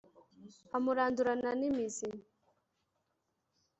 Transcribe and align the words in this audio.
amurandurana 0.77 1.51
n'imizi. 1.59 2.09